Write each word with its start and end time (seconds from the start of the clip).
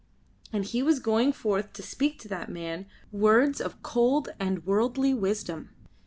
And 0.51 0.65
he 0.65 0.81
was 0.81 0.97
going 0.99 1.31
forth 1.31 1.73
to 1.73 1.83
speak 1.83 2.17
to 2.21 2.27
that 2.27 2.49
man 2.49 2.87
words 3.11 3.61
of 3.61 3.83
cold 3.83 4.29
and 4.39 4.65
worldly 4.65 5.13
wisdom. 5.13 5.69